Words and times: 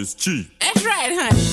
is 0.00 0.14
cheap. 0.14 0.46
That's 0.60 0.84
right, 0.84 1.12
honey. 1.12 1.49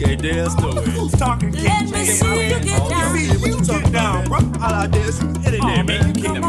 Okay, 0.00 0.14
there's 0.14 0.54
no. 0.58 0.70
Who's 0.70 1.10
talking? 1.10 1.50
Let 1.50 1.90
me 1.90 2.04
see 2.04 2.50
you 2.50 2.60
get 2.60 2.88
down. 2.88 2.88
Let 2.88 3.14
me 3.14 3.20
see 3.24 3.48
you 3.48 3.60
get 3.60 3.92
down, 3.92 4.28
bro. 4.28 4.38
I'll 4.60 4.88
dance 4.88 5.20
you 5.20 5.28
any 5.44 5.58
day, 5.58 5.82
man. 5.82 6.14
You 6.14 6.22
can't 6.22 6.44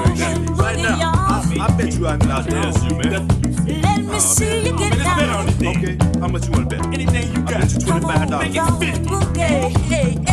Right 0.52 0.78
now, 0.78 1.00
I 1.60 1.76
bet 1.76 1.96
you 1.98 2.06
I 2.06 2.18
can 2.18 2.30
outdance 2.30 2.88
you, 2.88 2.96
man. 2.96 3.82
Let 3.82 4.04
me 4.06 4.20
see 4.20 4.68
you 4.68 4.78
get 4.78 4.96
down. 5.00 5.48
Okay, 5.66 5.98
how 6.20 6.28
much 6.28 6.46
you 6.46 6.52
want 6.52 6.70
to 6.70 6.78
bet? 6.78 6.86
Anything 6.94 7.34
you 7.34 7.42
got. 7.42 7.56
I 7.56 7.60
bet 7.62 7.74
you 7.74 7.80
25 7.80 8.30
dollars. 8.30 8.54
Make 8.54 8.92
it 8.92 9.08
50. 9.08 9.16
Okay, 9.16 9.70
hey, 9.88 10.12
hey. 10.12 10.29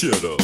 Shut 0.00 0.24
up. 0.24 0.39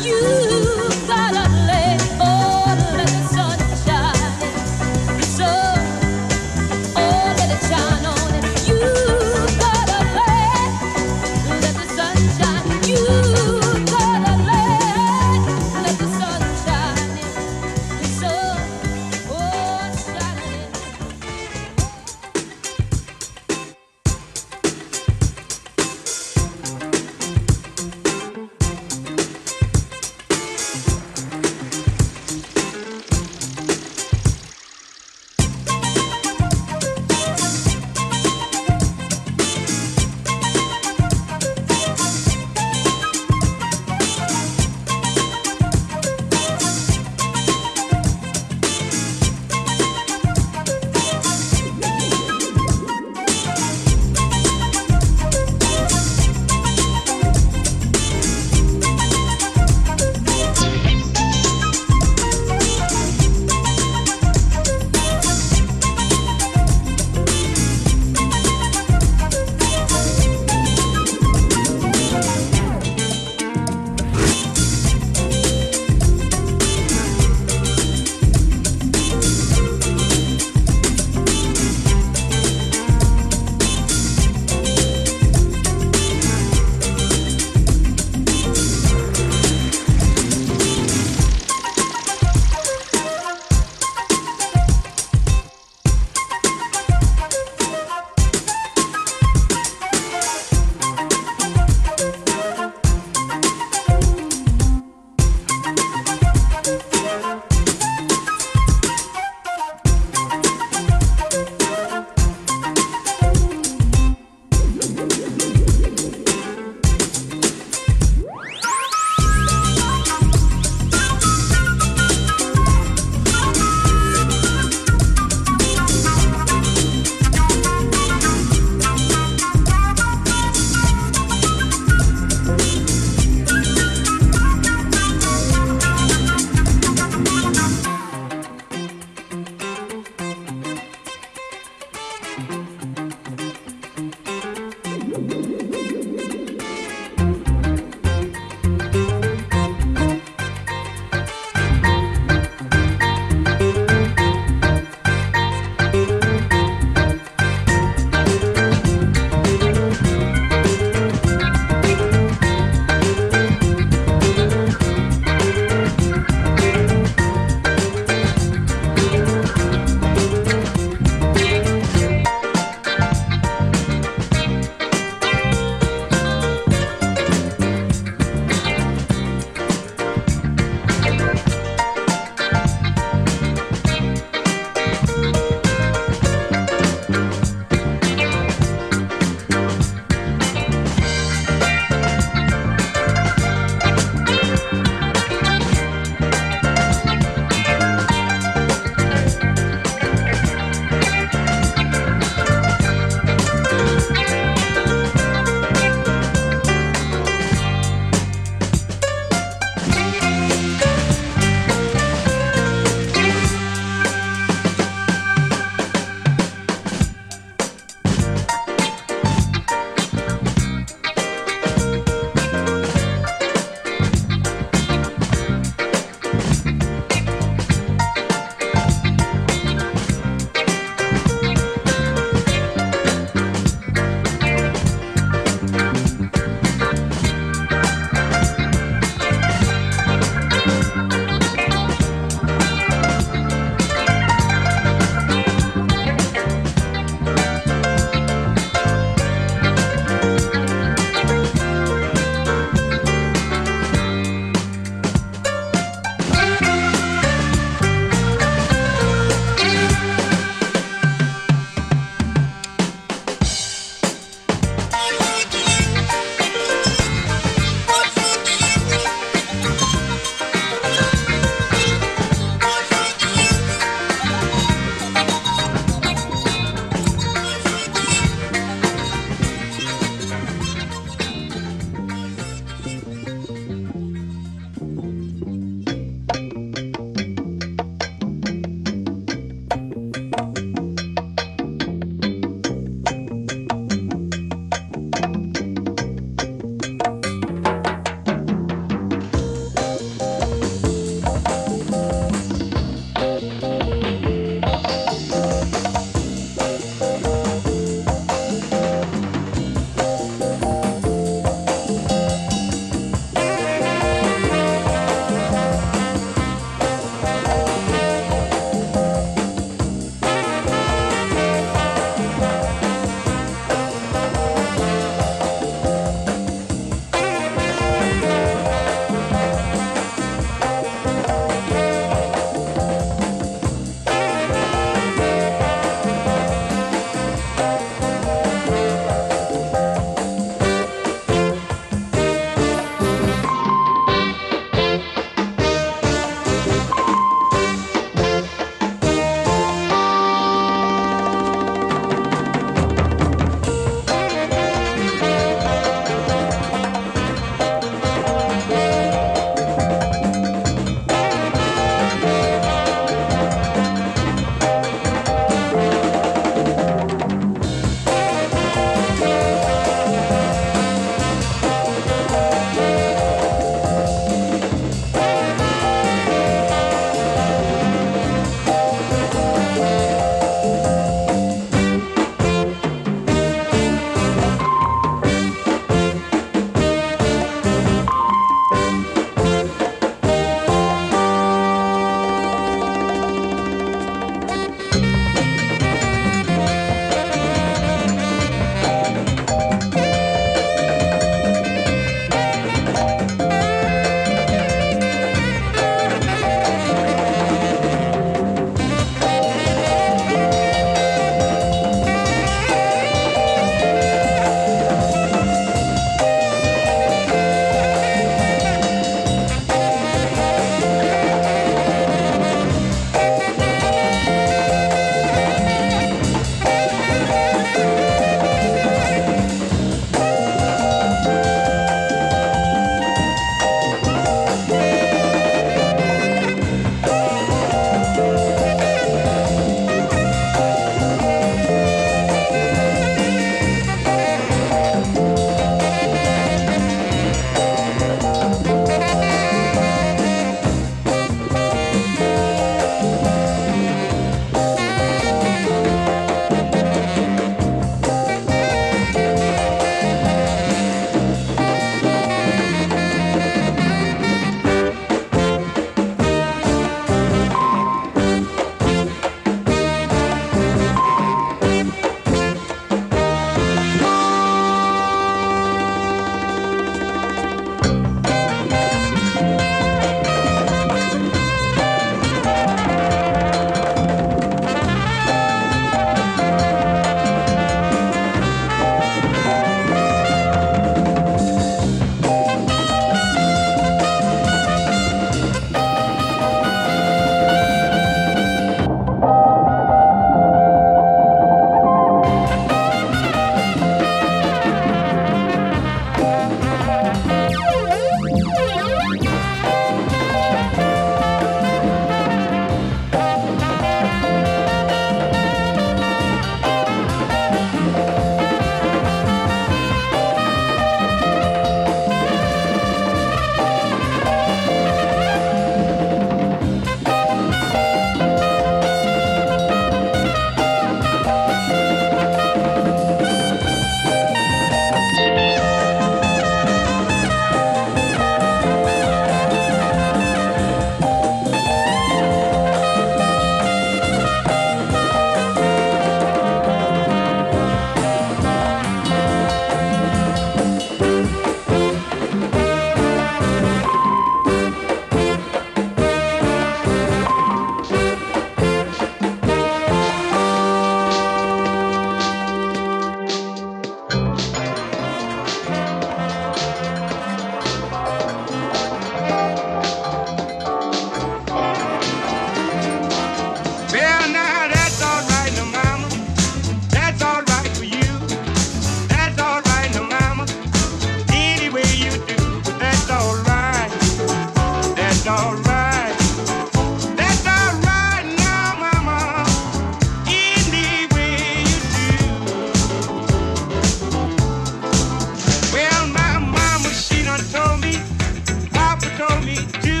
told 599.27 599.45
me 599.45 599.55
to 599.55 600.00